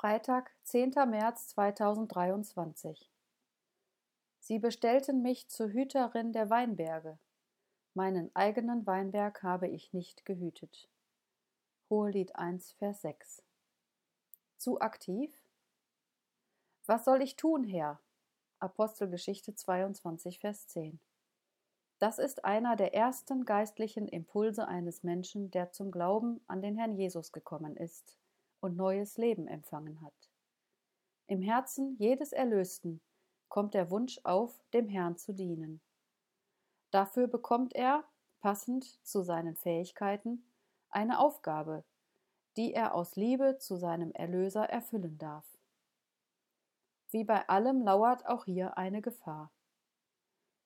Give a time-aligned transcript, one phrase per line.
[0.00, 0.92] Freitag, 10.
[1.08, 3.10] März 2023
[4.38, 7.18] Sie bestellten mich zur Hüterin der Weinberge.
[7.94, 10.88] Meinen eigenen Weinberg habe ich nicht gehütet.
[11.90, 13.42] Hohelied 1, Vers 6
[14.56, 15.34] Zu aktiv?
[16.86, 18.00] Was soll ich tun, Herr?
[18.60, 21.00] Apostelgeschichte 22, Vers 10
[21.98, 26.94] Das ist einer der ersten geistlichen Impulse eines Menschen, der zum Glauben an den Herrn
[26.94, 28.16] Jesus gekommen ist
[28.60, 30.30] und neues Leben empfangen hat.
[31.26, 33.00] Im Herzen jedes Erlösten
[33.48, 35.80] kommt der Wunsch auf, dem Herrn zu dienen.
[36.90, 38.04] Dafür bekommt er,
[38.40, 40.44] passend zu seinen Fähigkeiten,
[40.90, 41.84] eine Aufgabe,
[42.56, 45.46] die er aus Liebe zu seinem Erlöser erfüllen darf.
[47.10, 49.50] Wie bei allem lauert auch hier eine Gefahr.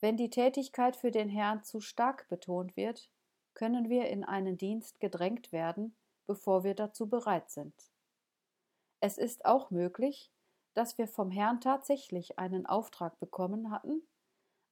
[0.00, 3.10] Wenn die Tätigkeit für den Herrn zu stark betont wird,
[3.54, 7.74] können wir in einen Dienst gedrängt werden, bevor wir dazu bereit sind.
[9.00, 10.32] Es ist auch möglich,
[10.74, 14.02] dass wir vom Herrn tatsächlich einen Auftrag bekommen hatten,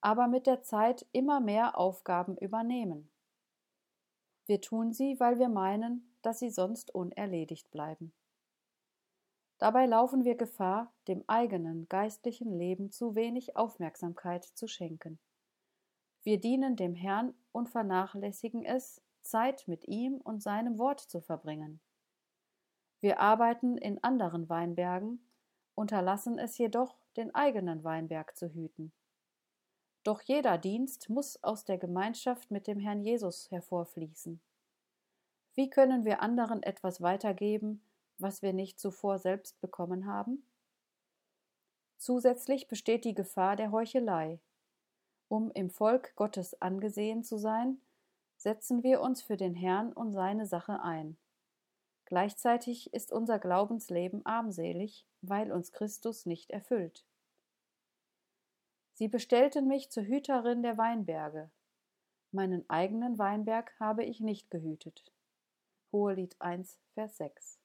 [0.00, 3.10] aber mit der Zeit immer mehr Aufgaben übernehmen.
[4.46, 8.12] Wir tun sie, weil wir meinen, dass sie sonst unerledigt bleiben.
[9.58, 15.18] Dabei laufen wir Gefahr, dem eigenen geistlichen Leben zu wenig Aufmerksamkeit zu schenken.
[16.22, 21.80] Wir dienen dem Herrn und vernachlässigen es, Zeit mit ihm und seinem Wort zu verbringen.
[23.00, 25.20] Wir arbeiten in anderen Weinbergen,
[25.74, 28.92] unterlassen es jedoch, den eigenen Weinberg zu hüten.
[30.04, 34.40] Doch jeder Dienst muss aus der Gemeinschaft mit dem Herrn Jesus hervorfließen.
[35.54, 37.82] Wie können wir anderen etwas weitergeben,
[38.18, 40.46] was wir nicht zuvor selbst bekommen haben?
[41.96, 44.40] Zusätzlich besteht die Gefahr der Heuchelei.
[45.28, 47.80] Um im Volk Gottes angesehen zu sein,
[48.44, 51.16] setzen wir uns für den Herrn und seine Sache ein.
[52.04, 57.06] Gleichzeitig ist unser Glaubensleben armselig, weil uns Christus nicht erfüllt.
[58.92, 61.50] Sie bestellten mich zur Hüterin der Weinberge.
[62.32, 65.10] Meinen eigenen Weinberg habe ich nicht gehütet.
[65.90, 67.63] Hohelied 1, Vers 6.